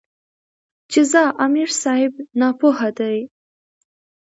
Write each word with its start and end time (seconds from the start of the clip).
چې 0.91 1.01
ځه 1.11 1.23
امیر 1.45 1.69
صېب 1.81 2.13
ناپوهَ 2.39 2.79
دے 2.97 3.13
ـ 3.23 3.27